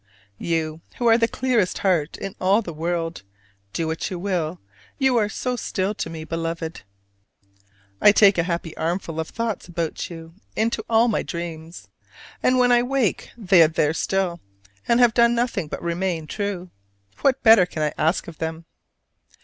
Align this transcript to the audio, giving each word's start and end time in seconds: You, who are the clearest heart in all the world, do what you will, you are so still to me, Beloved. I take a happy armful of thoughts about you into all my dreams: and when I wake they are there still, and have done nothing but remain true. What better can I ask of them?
You, 0.39 0.81
who 0.97 1.05
are 1.05 1.17
the 1.19 1.27
clearest 1.27 1.77
heart 1.85 2.17
in 2.17 2.33
all 2.41 2.63
the 2.63 2.73
world, 2.73 3.21
do 3.71 3.85
what 3.85 4.09
you 4.09 4.17
will, 4.17 4.59
you 4.97 5.15
are 5.17 5.29
so 5.29 5.55
still 5.55 5.93
to 5.93 6.09
me, 6.09 6.23
Beloved. 6.23 6.81
I 8.01 8.11
take 8.11 8.39
a 8.39 8.43
happy 8.49 8.75
armful 8.77 9.19
of 9.19 9.29
thoughts 9.29 9.67
about 9.67 10.09
you 10.09 10.33
into 10.55 10.83
all 10.89 11.07
my 11.07 11.21
dreams: 11.21 11.87
and 12.41 12.57
when 12.57 12.71
I 12.71 12.81
wake 12.81 13.29
they 13.37 13.61
are 13.61 13.67
there 13.67 13.93
still, 13.93 14.39
and 14.87 14.99
have 14.99 15.13
done 15.13 15.35
nothing 15.35 15.67
but 15.67 15.83
remain 15.83 16.25
true. 16.25 16.71
What 17.19 17.43
better 17.43 17.67
can 17.67 17.83
I 17.83 17.93
ask 17.95 18.27
of 18.27 18.39
them? 18.39 18.65